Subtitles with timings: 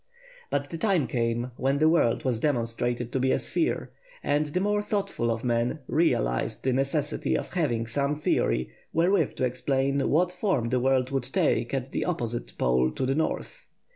[0.49, 3.91] But the time came when the world was demonstrated to be a sphere,
[4.23, 9.45] and the more thoughtful of men realised the necessity of having some theory wherewith to
[9.45, 13.67] explain what form the world would take at the opposite pole to the North.